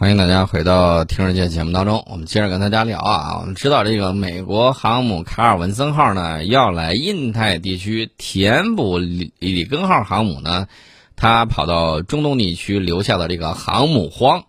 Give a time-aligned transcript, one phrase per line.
[0.00, 3.38] 欢迎大家回到听世界节目当中，我们接着跟大家聊啊。
[3.38, 10.68] 我们知道这个美国航母卡尔文森号呢要来印太地区填补里里根号航母呢，
[11.16, 14.44] 它跑到中东地区留下的这个航母荒。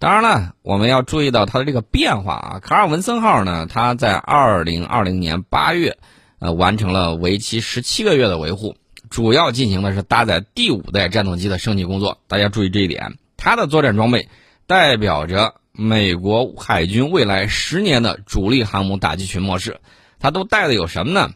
[0.00, 2.58] 当然了，我们要注意到它的这个变化啊。
[2.60, 5.96] 卡尔文森号呢，它在二零二零年八月，
[6.40, 8.74] 呃，完成了为期十七个月的维护，
[9.10, 12.18] 主要进行的是搭载第五代战斗机的升级工作。
[12.26, 14.28] 大家注意这一点，它的作战装备。
[14.68, 19.80] 代表着美国海军未来十年的主力航母打击群模式，
[20.20, 21.30] 它都带的有什么呢？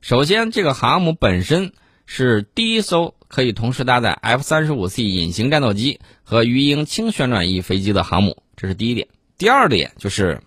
[0.00, 1.74] 首先，这个航母本身
[2.06, 9.08] 是第一艘可以同时搭载 F 三十五 C 隐形战斗机和鱼鹰轻旋转翼飞机的航母，这是第一点。
[9.36, 10.40] 第二点就是，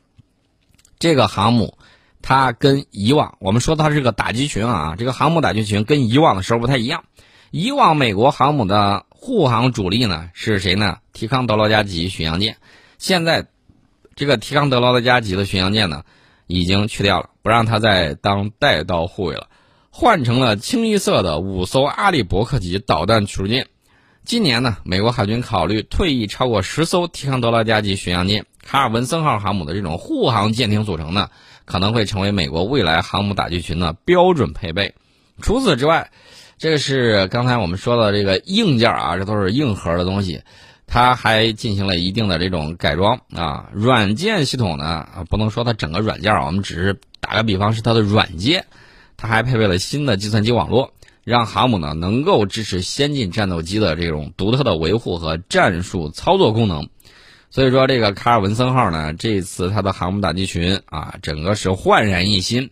[0.98, 1.78] 这个航母
[2.24, 7.04] 它跟以往我们说它是个打击群啊，这个航母打击群跟以往的时候不太一样。
[7.52, 10.98] 以往美国航母的护航主力呢是谁呢？
[11.14, 12.58] 提康德罗加级巡洋舰。
[12.98, 13.46] 现在，
[14.16, 16.06] 这个提康德罗加级的巡洋舰呢，
[16.48, 19.48] 已经去掉了，不让它再当带刀护卫了，
[19.92, 23.68] 换成了清一色的五艘阿利伯克级导弹驱逐舰。
[24.26, 31.30] 今年呢，美国海军考虑退役超过十艘提康德罗加级巡洋舰，卡尔文森号航母的这种护航舰艇组成呢，
[31.66, 34.96] 可能会成为美国未来航母打击群的标准配备。
[35.44, 36.12] 除此之外，
[36.62, 40.44] 这是刚才我们说的这个硬件啊，这都是硬核的东西，
[40.86, 43.72] 它还进行了一定的这种改装啊。
[43.74, 48.68] 软件系统呢，不能说它整个软件啊，我们只是打个比方，是它的软件，
[49.18, 56.90] 它还配备了新的计算机网络，让航母呢能够支持先进战斗机的这种独特的维护和战术操作功能。
[57.50, 62.70] 所以说，这个卡尔文森号呢，这一次它的航母打击群啊，整个是焕然一新。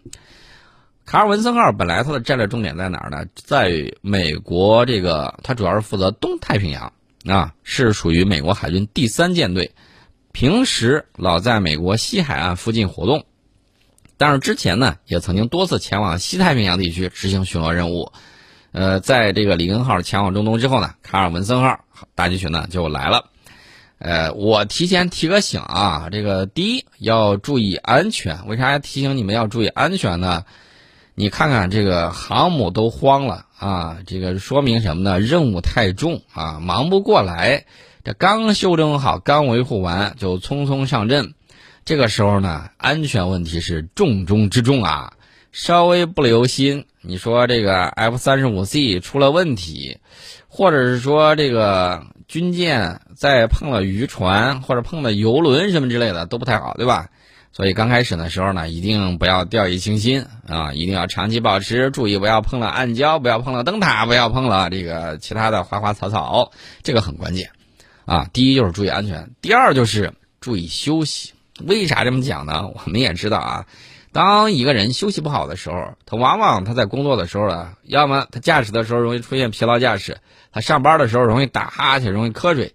[1.10, 3.26] 卡尔文森号本来它的战略重点在哪儿呢？
[3.34, 6.94] 在美国这个，它主要是负责东太平洋
[7.26, 9.72] 啊，是属于美国海军第三舰队，
[10.34, 13.26] 平时老在美国西海岸附近活动，
[14.18, 18.12] 但是之前呢，也曾经多次前往西太平洋地区执行巡逻任务。
[18.72, 21.80] 呃，在这个里根号前往中东之后呢，卡尔文森号
[22.14, 23.32] 打击群呢就来了。
[23.98, 28.46] 呃，我提前提个醒啊，这个第一要注意安全。
[28.46, 30.46] 为啥要提醒你们要注意安全呢？
[31.20, 33.98] 你看看这个航母都慌了啊！
[34.08, 35.20] 这个说明什么呢？
[35.20, 37.66] 任务太重啊，忙不过来。
[38.06, 41.34] 这刚修正好，刚维护完，就匆匆上阵。
[41.84, 45.12] 这个时候呢，安全问题是重中之重啊！
[45.52, 49.98] 稍微不留心，你说这个 F 三十五 C 出了问题，
[50.48, 57.10] 或者是说这个军舰再碰了渔船或者碰了游轮什么之类的，都不太好，对吧？
[57.52, 60.72] 所以刚开始的时候呢，一定不要掉以轻心啊！
[60.72, 66.52] 一定要长期保持，注意不要碰了暗礁，不要碰了灯塔，不要碰了这个其他的花花草草，
[66.84, 67.52] 这个很关键
[68.06, 68.30] 啊！
[68.32, 71.34] 第一就是注意安全，第二就是注意休息。
[71.66, 72.68] 为啥这么讲呢？
[72.68, 73.66] 我们也知道啊，
[74.14, 80.20] 当一个人休息不好的时候，他往往他在工作的时候啊，要么他驾驶的时候容易出现疲劳驾驶，
[80.54, 82.74] 他上班的时候容易打哈欠，容易瞌睡。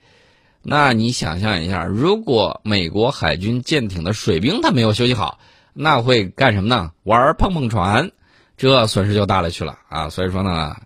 [0.66, 5.38] 那你想象一下，如果美国海军舰艇的水兵他没有休息好，
[5.74, 6.90] 那会干什么呢？
[7.02, 8.10] 玩碰碰船，
[8.56, 10.08] 这损失就大了去了啊！
[10.08, 10.76] 所以说呢，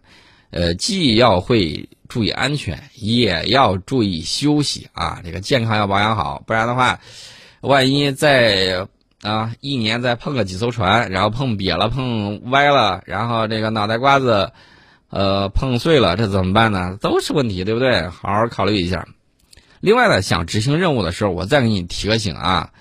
[0.51, 5.21] 呃，既要会注意安全，也要注意休息啊！
[5.25, 6.99] 这个健康要保养好，不然的话，
[7.61, 8.89] 万一再
[9.23, 14.51] 啊一年再碰个几艘船，然后碰瘪了、碰歪了，然后这个脑袋瓜子
[15.11, 16.97] 呃碰碎了，这怎么办呢？
[17.01, 18.09] 都是问题，对不对？
[18.09, 19.07] 好好考虑一下。
[19.81, 22.73] 另外呢，想执行任务的时候，我再给你提个醒啊，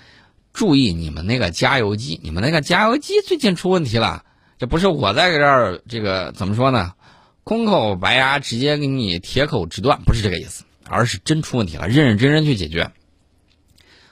[0.52, 4.24] 注意你们那个加油机，你们那个加油机最近出问题了。
[4.58, 6.94] 这不是我在这儿这个怎么说呢？
[7.44, 12.90] 空口白牙直接给你铁口直断，不是这个意思，而是真出问题了，认认真真去解决。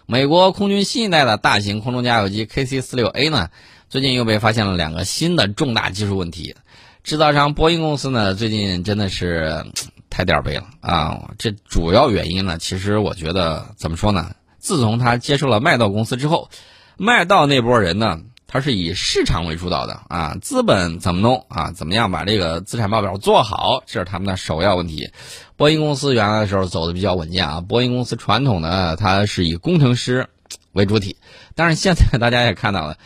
[0.07, 3.51] 美国空军新一代的大型空中加油机 KC 四六 A 呢，
[3.89, 6.55] 最近又被发现了两个新的重大技术问题。
[7.03, 9.67] 制造商波音公司呢，最近真的是。
[10.09, 11.31] 太点儿背了啊！
[11.37, 14.35] 这主要原因呢，其实我觉得怎么说呢？
[14.59, 16.49] 自从他接受了麦道公司之后，
[16.97, 21.71] 麦道那波人呢，他是以市场为主导的啊，资本怎么弄啊？
[21.73, 25.11] 怎么样把这个资产报表做好，这是他们的首要问题。
[25.57, 30.29] 波音公司原来的时候走的比较稳健啊，波音公司传统的它是以工程师
[30.73, 31.17] 为主体，
[31.55, 32.97] 但是现在大家也看到了，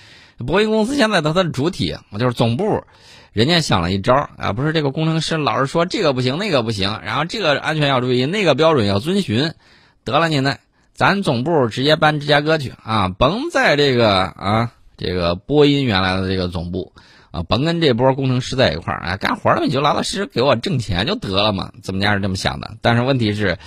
[0.47, 2.85] 波音公司现在的它的主体就是总部。
[3.33, 9.53] 人家想了一招啊，不是这个工程师老是说这个不行那个不行，然后这个安全要注意，那个标准要遵循。
[10.05, 10.57] 得了，您呢，
[10.95, 16.93] 咱总部直接搬芝加哥去啊，甭在这个啊这个波音原来的这个总部
[17.31, 21.71] 啊，甭跟这波工程师在一块儿啊，干活儿你就老老实实给我挣钱就得了嘛。
[21.83, 22.77] 怎么家是这么想的？
[22.81, 23.59] 但是问题是，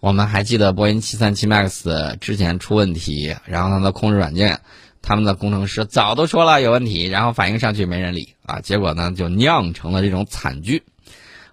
[0.00, 4.60] 我们还记得波音737 MAX 之前出问题，然后它的控制软件，
[5.02, 10.82] 他们的工程师早都说了有问题，然后反映上去没人理啊，结果呢就酿成了这种惨剧。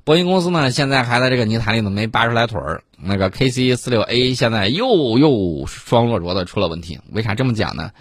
[0.04, 7.00] 波音公司呢现在还在这个泥潭里头没拔出来腿儿，那个 KC46A 现在又又双落着的出了问题。
[7.12, 7.92] 为啥这么讲呢？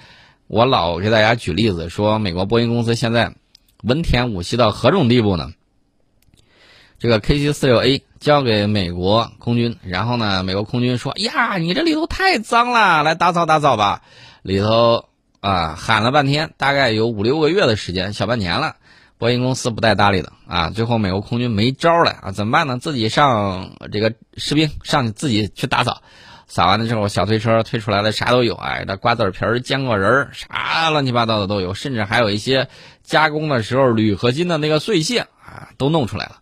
[0.46, 3.32] 我老给大家举例子说，美国波音公司现在
[3.82, 5.52] 文田武器到何种地步呢？
[6.98, 14.02] 这个 KC46A 交给美国空军，然后呢，美国空军说：“呀，你这里头太脏了，来打扫打扫吧。”
[14.42, 15.06] 里头
[15.44, 18.76] 啊喊了半天，大概有五六个月的时间，小半年了，
[19.18, 20.70] 波音公司不带搭理的啊。
[20.70, 22.78] 最后美国空军没招了啊，怎么办呢？
[22.78, 26.00] 自己上这个士兵上去自己去打扫，
[26.46, 32.70] 扫完了之后，小推车推出来的啥都有，哎，这瓜子皮儿、坚果仁儿，啥乱七八糟的都有，甚至还有一些
[33.02, 36.36] 加工的时候铝合金的那个碎屑啊，都弄出来了。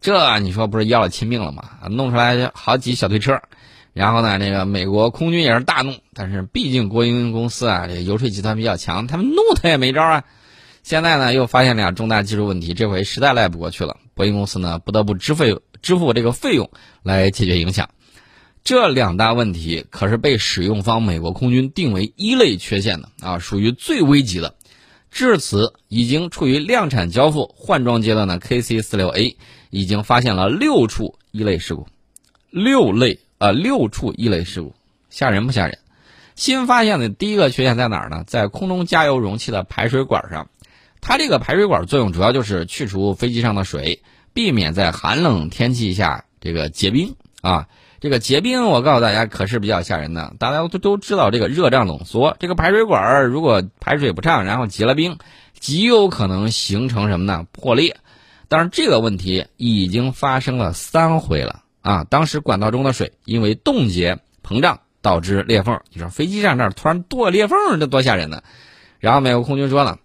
[0.00, 1.64] 这你说不是要了亲命了吗？
[1.90, 3.42] 弄出来好几小推车，
[3.96, 10.24] 然后呢，这个美国空军也是大怒，但是毕竟波音公司啊，这个游说集团比较强，他们怒他也没招啊。
[10.82, 16.70] 现在呢，又发现俩重大技术问题，这回实在赖不过去了，波音公司呢不得不支付支付这个费用
[17.02, 17.88] 来解决影响。
[18.64, 24.56] 这两大问题可是被使用方美国空军定为一类缺陷的啊，属于最危急的。
[25.10, 29.36] 至此，已经处于量产交付换装阶段的 KC46A。
[29.70, 31.86] 已经发现了六处一类事故，
[32.50, 34.74] 六类呃，六处一类事故，
[35.10, 35.78] 吓人不吓人？
[36.34, 38.24] 新发现的第一个缺陷在哪儿呢？
[38.26, 40.48] 在空中加油容器的排水管上，
[41.00, 44.02] 它这个排水管作用主要就是去除飞机上的水，
[44.32, 47.68] 避免在寒冷天气下这个结冰啊。
[47.98, 50.34] 这个结冰，我告诉大家可是比较吓人的。
[50.38, 55.18] 大家都都知道这个热胀冷缩，这个排水管如果排水不畅，然后结了冰，
[55.58, 57.46] 极有可能形成什么呢？
[57.52, 57.96] 破裂。
[58.48, 62.04] 但是这个问题已经发生了三回了啊！
[62.10, 68.42] 当时管道中的水因为冻结膨胀导致裂缝，你说飞机上这儿突然多裂缝，这多吓人呢！
[68.98, 70.00] 然后美国空军说了，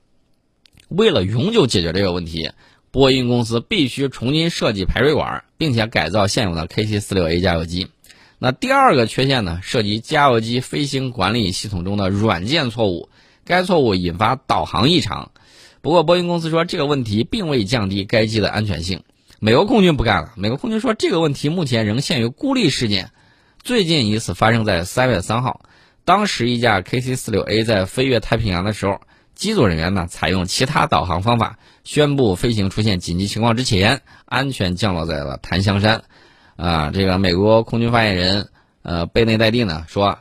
[0.89, 2.51] 为了永久解决这个问题，
[2.91, 7.87] 波音公司必须重新设计排水管，并且改造现有的 KC46A 加油机。
[8.37, 13.09] 那第二个缺陷呢，涉及加油机飞行管理系统中的软件错误，
[13.43, 15.31] 该错误引发导航异常。
[15.81, 19.01] 不过，波音公司说这个问题并未降低该机的安全性。
[19.43, 23.09] 美国空军不干了，美国空军说这个问题目前仍限于孤立事件。
[23.63, 25.61] 最近一次发生在三月三号，
[26.05, 29.01] 当时一架 KC-46A 在飞越太平洋的时候，
[29.33, 36.03] 机组人员呢采用其他导航方法，宣布飞行出现紧急情况之前，安全降落在了檀香山。
[36.55, 38.49] 啊，这个美国空军发言人
[38.83, 40.19] 呃贝内戴蒂呢说，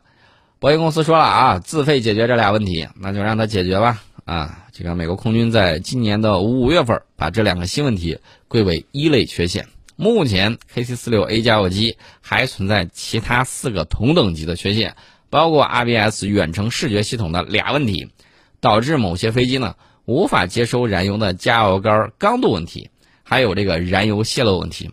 [0.61, 4.01] 波音公司说了啊，自费解决这俩问题，那就让他解决吧。
[4.31, 9.67] 啊，这个美国空军在今年的五月份把这两个新问题归为一类缺陷。
[9.97, 14.94] 目前 KC 四六 A 加油机还存在其他四个同等级的缺陷，
[15.31, 18.12] 包括 RBS 远程视觉系统的俩问题，
[18.61, 19.75] 导致某些飞机呢
[20.05, 22.91] 无法接收燃油的加油杆刚度问题，
[23.25, 24.93] 还有这个燃油泄漏问题。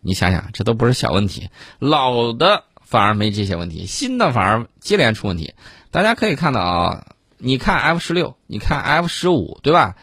[0.00, 5.54] 你想想，这都不是小问题，老的反而没这些问题，新的反而接连出问题。
[5.92, 7.06] 大家可以看到啊。
[7.38, 9.96] 你看 F 十六，你看 F 十五，对吧？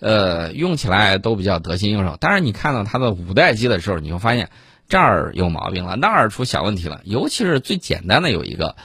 [0.00, 2.16] 呃，用起来都比较得心应手。
[2.20, 4.48] 但是你看到它的五代机的时候，你会发现
[4.88, 7.00] 这儿有毛病了，那儿出小问题了。
[7.04, 8.76] 尤其是最简单的有一个，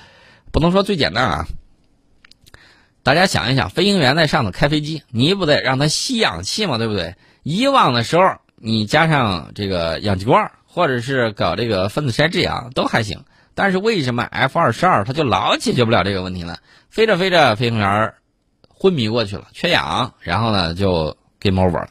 [0.52, 1.46] 不能说最简单啊。
[3.04, 7.16] 大家想一想，飞行员在上头开飞机，你不得让他吸氧气嘛，对不对？
[7.44, 13.24] 以往的时候，你加上这个氧气罐，或者是搞这个分子筛制氧都还行。
[13.56, 16.58] 但是为什么 F 二十二它就老解决不了这个问题呢？
[16.94, 18.14] 飞着飞着，飞行员
[18.70, 21.88] 昏迷过去了，缺氧，然后呢就 game over 了。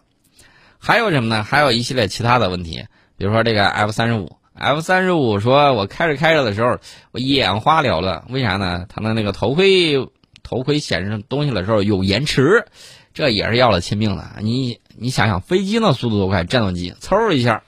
[0.78, 1.42] 还有什么呢？
[1.42, 6.78] 还有一系列其他的问题，比如说这个 F 三十五，F 三十五说我开着开着的时候，
[7.11, 8.87] 我眼花缭乱，为啥呢？
[8.88, 10.09] 它的那个头盔
[10.44, 12.64] 头盔显示东西的时候有延迟，
[13.12, 14.37] 这也是要了亲命了。
[14.40, 17.64] 你你想想，飞机那速度多快，战斗机嗖一下。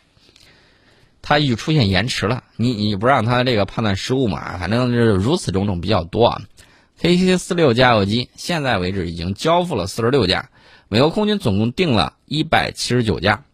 [1.21, 4.57] 它就出现延迟了，你你不让它这个判断失误嘛？
[4.59, 6.43] 反正是如此种种比较多啊。
[7.05, 10.49] KC 四六加油机现在为止已经交付了四十六架，
[10.89, 13.45] 美国空军总共订了一百七十九架。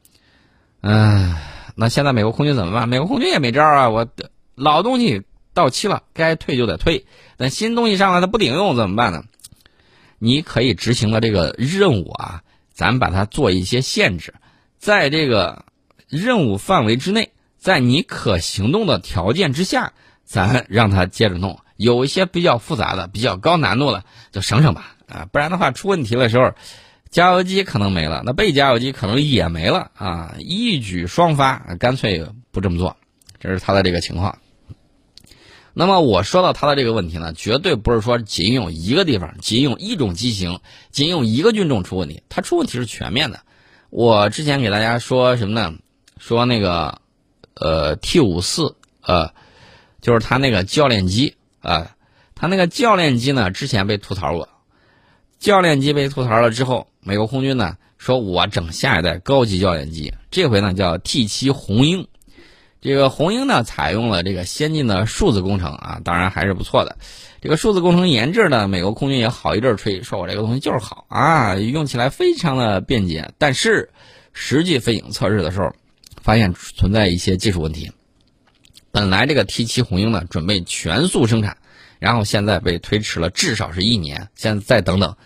[0.83, 1.35] 嗯，
[1.75, 2.89] 那现在美国空军怎么办？
[2.89, 3.91] 美国空军也没招啊！
[3.91, 4.07] 我
[4.55, 7.07] 老东西到期了，该退就得退。
[7.39, 9.25] 那新东西上来它不顶用怎么办呢？
[10.21, 14.33] 你可以执行的这个任务啊，咱把它做一些限制，
[14.79, 15.65] 在这个
[16.07, 17.33] 任务范围之内。
[17.59, 19.93] 在你可行动的条件之下，
[20.25, 21.59] 咱让它接着弄。
[21.81, 24.97] 有一些比较复杂的、比较高难度的，就省省吧。
[25.09, 26.53] 啊，不然的话出问题的时候，
[27.09, 30.35] 加油机可能没了，那备加油机可能也没了啊！
[30.39, 32.99] 一举双发，干脆不这么做。
[33.41, 34.39] 这是他的这个情况。
[35.73, 40.61] 那么我说到他的这个问题呢，绝对不是说仅有一个地方、仅有一种机型、
[40.91, 43.41] 仅有一个军种出问题，它出问题是全面的。
[43.89, 45.79] 我之前给大家说什么呢？
[46.19, 47.01] 说那个
[47.55, 49.33] 呃 T 五四呃，
[50.03, 51.93] 就是他那个教练机啊，
[52.35, 54.49] 他那个教练机呢之前被吐槽过，
[55.39, 62.07] 教练机被吐槽了之后，美国空军呢说我整下一代高级教练机，这回呢叫 T 七红鹰。
[62.83, 66.97] 这个红鹰呢，采用了这个先进的数字工程啊，当然还是不错的。
[67.43, 73.33] 这个数字工程研制呢，美国空军也好一阵吹，说我这个东西就是好啊，用起来非常的便捷。
[73.37, 73.91] 但是
[74.33, 75.71] 实际飞行测试的时候，
[76.23, 77.93] 发现存在一些技术问题。
[78.93, 81.57] 本来这个 T 七红鹰呢，准备全速生产，
[81.99, 85.17] 然后现在被推迟了至少是一年，现在再等等。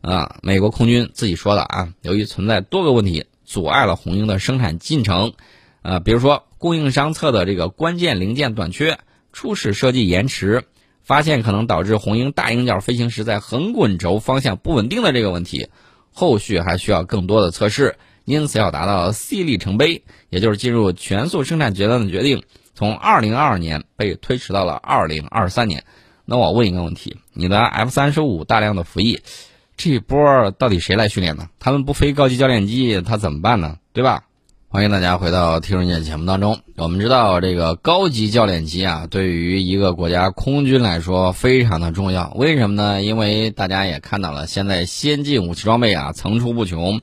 [0.00, 5.32] 啊，美国空军自己说的啊，由于存在多个问题，阻碍了红鹰的生产进程。
[5.82, 6.44] 啊，比如说。
[6.56, 8.98] 供应商侧的这个关键零件短缺，
[9.34, 10.64] 初始设计延迟，
[11.02, 15.68] 发现可能导致红鹰大鹰角飞行时在横滚轴方向不稳定的这个问题，
[16.10, 22.44] 后续还需要更多的测试，因此要达到 C 里程碑，也就是进入全速生产阶段的决定，
[22.74, 25.84] 从2022年被推迟到了2023年。
[26.24, 29.20] 那我问一个问题：你的 F 三十五大量的服役，
[29.76, 31.48] 这波到底谁来训练呢？
[31.58, 33.76] 他们不飞高级教练机，他怎么办呢？
[33.92, 34.24] 对吧？
[34.68, 36.58] 欢迎大家回到《听人见》节目当中。
[36.76, 42.32] 我们知道，这个高级教练机啊，对于一个国家空军来说非常的重要。
[42.34, 43.00] 为什么呢？
[43.02, 47.02] 因为大家也看到了，现在先进武器装备啊层出不穷，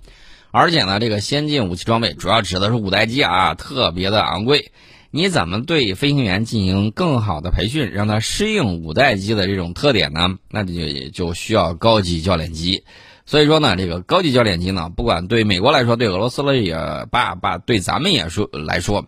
[0.51, 4.71] 而且呢，这个先进武器装备主要指的是五代机啊，特别的昂贵。
[5.13, 10.37] 你怎么对飞行员进行更好的培训，让他适应五代机的这种特点呢？
[10.49, 12.85] 那就就需要高级教练机。
[13.25, 16.75] 所以说呢，这个高级教练机呢，不管对美国来说，对俄罗斯了也
[17.11, 19.05] 罢罢，对咱们也说来说，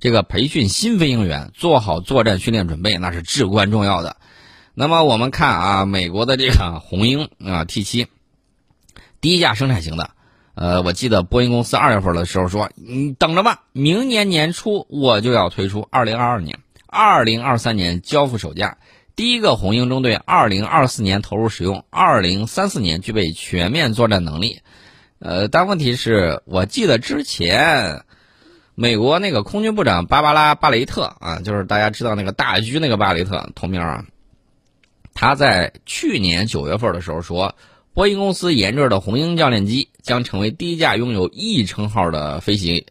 [0.00, 4.16] 这个培训新飞行员，做好作战训练准备，那是至关重要的。
[4.74, 8.08] 那么我们看啊，美国的这个红鹰啊 T 七，
[9.20, 10.10] 第一架生产型的，
[10.60, 18.78] 呃，我记得波音公司二月份的时候说，你等着吧，明年年初我就要推出，二零二二年、二零二三年交付首架。
[19.14, 24.58] 第一个红鹰中队，二零二四年投入使用，二零三四年具备全面作战能力。
[25.20, 28.02] 呃，但问题是我记得之前
[28.74, 34.04] 美国那个空军部长芭芭拉·巴雷特啊，就是大家知道那个大狙那个巴雷特同名啊，
[35.14, 37.54] 他在去年九月份的时候说，
[37.94, 42.84] 波音公司研制的红鹰教练机将成为第一架拥有 E 称号的飞行，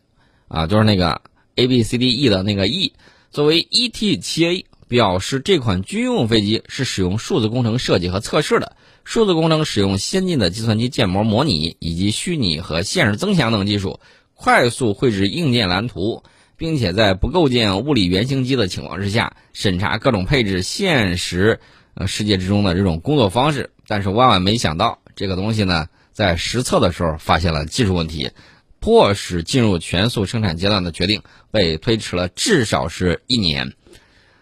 [0.48, 1.22] 啊，就是那个
[1.56, 2.94] A B C D E 的那个 E，
[3.32, 4.66] 作为 E T 七 A。
[4.90, 8.78] 表示这款军用飞机是使用数字工程设计和测试的。
[9.04, 14.00] 数字工程使用先进的计算机建模模拟以及虚拟和现实增强等技术，
[14.34, 16.24] 快速绘制硬件蓝图，
[16.56, 21.60] 并且在不构建物理原型机的情况之下，审查各种配置现实
[22.06, 23.72] 世界之中的这种工作方式。
[23.90, 28.32] 但是万万没想到，这个东西呢，在实测的时候发现了技术问题，
[28.80, 31.22] 迫使进入全速生产阶段的决定
[31.52, 33.74] 被推迟了至少是一年。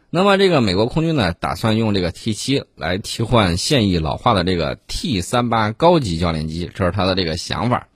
[0.10, 7.90] 那么，这个美国空军呢，打算用这个 T 七来替换现役老化的这个 T 三八高级教练机，这是他的这个想法。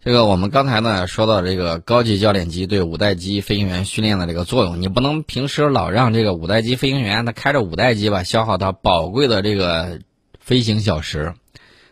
[0.00, 10.00] 这个我们刚才呢说到这个高级教练机对五代机飞行员训练的这个作用，你不能平时老让这个五代机飞行员他开着五代机吧，消耗他宝贵的这个
[10.40, 11.34] 飞行小时。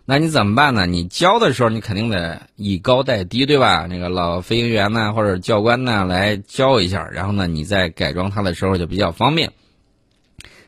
[0.07, 0.85] 那你怎么办呢？
[0.85, 3.87] 你教的时候，你肯定得以高代低，对吧？
[3.89, 9.53] 那个老飞行员呢，或者教官呢，来教一下，然后呢，你再改装它的时候就比较方便。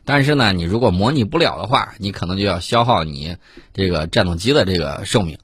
[0.07, 3.37] 但是呢，你如果模拟不了的话，你可能就要消耗你
[3.75, 5.37] 这个战斗机的这个寿命，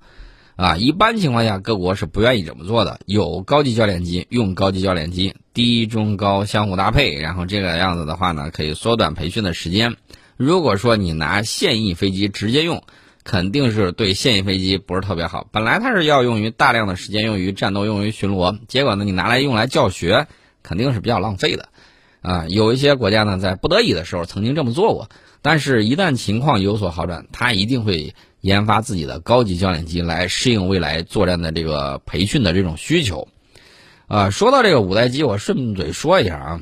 [0.56, 2.99] 啊，一般情况下，各国是不愿意这么做的。
[3.04, 9.96] 有高级教练机，用高级教练机，低中高相互搭配，然后这个样子的话呢，可以缩短培训的时间。
[10.38, 12.82] 如果说你拿现役飞机直接用，
[13.24, 15.46] 肯定是对现役飞机不是特别好。
[15.52, 20.26] 本来它是要用于大量的时间用于战斗、用于巡逻，结果呢，你拿来用来教学，
[20.62, 21.68] 肯定是比较浪费的。
[22.20, 25.08] 啊，有一些国家呢，在不得已的时候曾经这么做过，
[25.40, 33.28] 但是一旦情况有所好转，它一定会研发自己的高级教练机来适应未来作战的这个培训的这种需求。
[34.06, 36.60] 啊，说到这个五代机，我顺嘴说一下啊，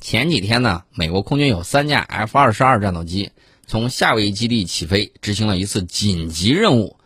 [0.00, 3.32] 前几天呢，美国空军有三架 F 二十二战斗机。
[3.70, 6.96] 从夏威夷基地起飞，执行了一次紧急任务。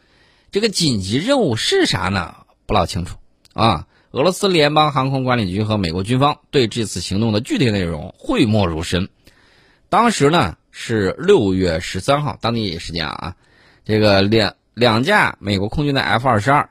[0.51, 2.37] 这个紧急任务是啥呢？
[2.65, 3.19] 不老清楚
[3.53, 3.87] 啊。
[4.13, 9.11] 俄罗斯联邦航空管理局和美国军方对这次行动的具体内容讳莫如深。
[9.91, 13.37] 当时呢是六月十三号当地时间啊，
[13.85, 16.71] 这个两两架美国空军的 F 二十二，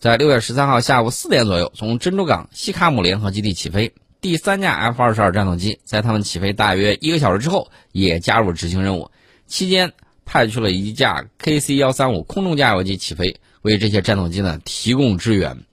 [0.00, 3.92] 在六月十三号下午四点左右从珍珠港西卡姆联合基地起飞。
[4.22, 9.10] 第三架 F 二十二战斗机在他们起飞大约一个小时之后也加入执行任务，
[9.46, 9.92] 期间
[10.24, 15.64] 派出了一架 KC 幺三五空中加油机起飞，为这些战斗机呢提供支援。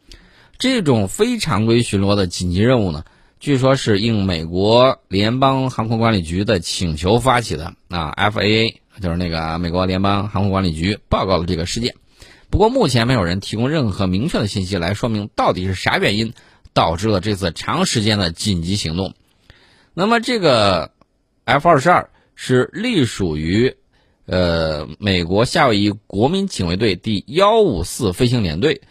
[0.58, 3.04] 这种非常规巡逻的紧急任务呢，
[3.40, 11.96] 据说是应美国联邦航空管理局的请求发起的啊，FAA 就是那个美国联邦航空管理局报告了这个事件。
[12.52, 16.34] 不过目前没有人提供任何明确的信息来说明到底是啥原因
[16.74, 19.16] 导致了这次长时间的紧急行动。
[19.94, 20.92] 那么这个
[21.46, 23.76] F 二十二是隶属于
[24.26, 28.82] 呃美国夏威夷国民警卫队第幺五四飞行联队。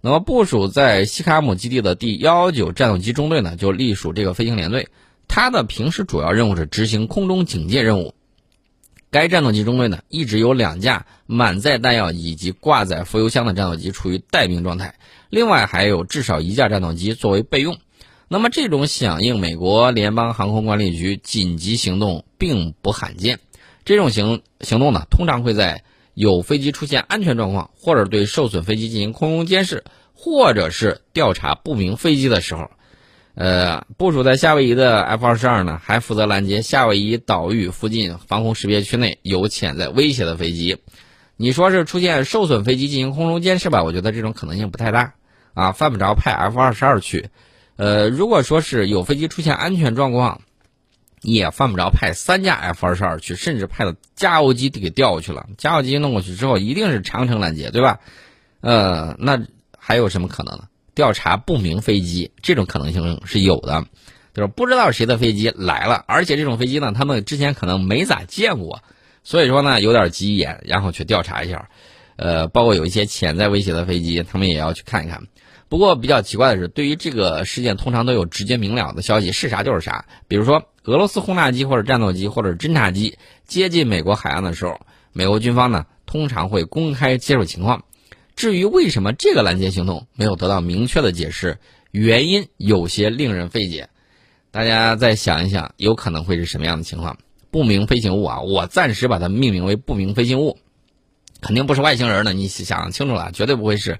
[0.00, 4.88] 那么部署在西卡姆基地的第幺幺九战斗机中队呢，就隶属这个飞行联队。
[5.26, 8.14] 它的平时主要任务是执行空中警戒任务。
[9.10, 14.94] 该战斗机中队呢，一直有两架满载弹药以及挂载副油箱的战斗机处于待命状态，
[15.30, 17.78] 另外还有至少一架战斗机作为备用。
[18.28, 23.40] 那么，这种响应美国联邦航空管理局紧急行动并不罕见。
[23.84, 25.82] 这种行行动呢，通常会在
[26.14, 32.70] 有飞机出现安全状况，或者对受损飞机进行空中监视，或者是调查不明飞机的时候。
[33.34, 40.78] 呃，部署在夏威夷的 F 二十二呢，还负责拦截夏威夷岛屿附近防空识别区内有潜在威胁的飞机。
[41.36, 43.84] 你说是出现受损飞机进行空中监视吧？
[43.84, 45.14] 我觉得这种可能性不太大
[45.54, 47.28] 啊，犯不着派 F 二十二去。
[47.76, 50.40] 呃，如果说是有飞机出现安全状况，
[51.22, 55.46] 也犯不着派三架 F 二十二去，甚至派了加油机给调过去了。
[55.56, 58.00] 加油机弄过去之后，一定是长城拦截，对吧？
[58.60, 59.40] 呃，那
[59.78, 60.64] 还有什么可能呢？
[60.94, 63.86] 调查不明飞机这种可能性是有的，
[64.34, 68.82] 就是不知道谁的飞机来了，而且这种飞机呢，他们之前可能没咋见过，
[69.22, 71.68] 所以说呢有点急眼，然后去调查一下，
[72.16, 75.22] 呃，包括有一些潜在威胁的飞机，他们也要去看一看。
[75.68, 80.06] 不过比较奇怪的是，对于这个事件，通常都有直接明了的消息，是啥就是啥。
[80.26, 84.80] 比如说俄罗斯轰炸机或者战斗机或者侦察机接近美国海岸的时候，
[85.12, 87.84] 美国军方呢通常会公开接受情况。
[88.34, 91.58] 至于为什么这个拦截行动没有得到明确的解释，
[91.90, 93.90] 原因有些令人费解。
[94.50, 97.18] 大家再想一想，有可能会是什么样的情况？
[97.50, 100.56] 不明飞行物啊，我暂时把它命名为不明飞行物，
[101.42, 102.32] 肯定不是外星人呢。
[102.32, 103.98] 你想清楚了，绝对不会是。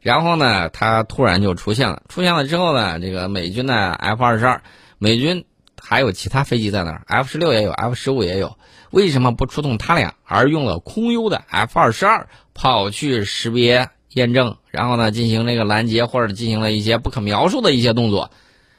[0.00, 4.62] 然后呢，它突然就出现了，出现了之后呢，这个美军的 F 二十二，
[4.98, 5.44] 美军
[5.80, 8.56] 还有其他飞机在那儿，F 十六也有，F 十五也有。
[8.90, 18.30] 为什么不出动他俩，而用了空优的 F 二十二跑去识别验证，然后呢进行那个拦截或者进行了一些不可描述的一些动作？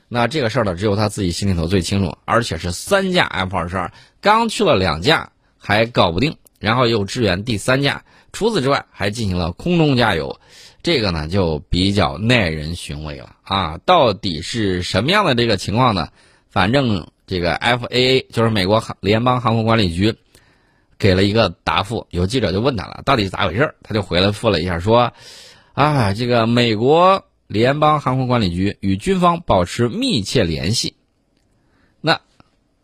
[0.09, 2.17] 那这个事儿呢，只有他自己心里头最清楚。
[2.25, 8.03] 而且是三架 F 二十二，刚去了两架还搞不定，然后又支援第三架，
[8.33, 10.41] 除此之外还进行了空中加油，
[10.83, 13.79] 这个呢就比较耐人寻味了啊！
[13.85, 16.09] 到底是什么样的这个情况呢？
[16.49, 17.07] 反正。
[17.27, 20.15] 这个 FAA 就是美国联邦航空管理局，
[20.99, 22.07] 给了一个答复。
[22.09, 25.13] 有记者就问他了，到底是咋回事他就回来复了一下，说
[25.71, 30.95] ：“啊，这个美国联邦航空管理局与军方保持密切联系。”
[32.01, 32.19] 那，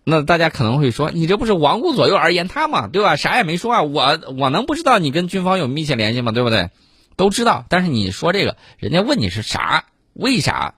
[0.06, 2.88] 那大家可能会说，你这不是罔顾左右而言他吗？
[2.88, 3.18] 对吧？
[3.18, 6.32] 啥也没说啊，我我能不知道你跟军方有密切联系吗？
[6.32, 6.70] 对不对？
[7.18, 9.86] 都知道，但是你说这个，人家问你是啥？
[10.14, 10.76] 为啥？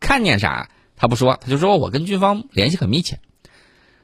[0.00, 0.68] 看见啥？
[0.96, 3.20] 他不说，他就说我跟军方联系很密切。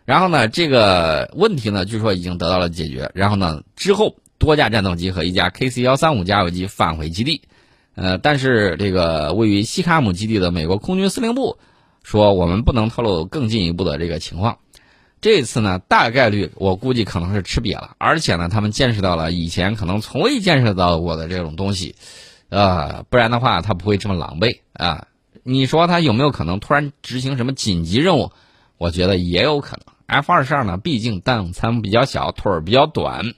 [0.05, 3.11] 然后呢，这个问题呢，据说已经得到了解决。
[3.15, 7.43] 然后呢，之后多架战斗机和一架 KC 幺三五加油机返回基地。
[7.95, 11.59] 呃，但是这个位于西卡姆基地的美国空军司令部
[12.03, 14.59] 说，我们不能透露更进一步的这个情况。
[15.23, 21.95] 这次呢，大概率我估计可能是吃瘪了，而且呢，他们见识到了以前可能从未见识到过的这种东西，
[22.51, 25.07] 呃，不然的话他不会这么狼狈啊。
[25.45, 28.33] 你说他有没有可能突然执行什么紧急任务？
[28.79, 29.87] 我觉得也有可能。
[30.07, 33.33] F 二十二呢，毕竟弹仓比较小，腿儿比较短，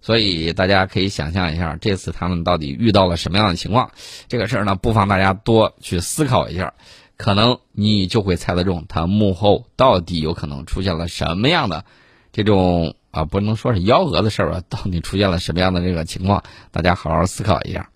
[0.00, 3.92] 所以大家可以想象一下，这次他们到底遇到了什么样的情况？
[4.26, 6.74] 这个事儿呢，不妨大家多去思考一下，
[7.22, 11.84] 可能你就会猜得中，他幕后到底有可能出现了什么样的
[12.32, 14.60] 这种啊，不能说是幺蛾子事儿吧？
[14.68, 16.42] 到底出现了什么样的这个情况？
[16.72, 17.88] 大家好好思考一下。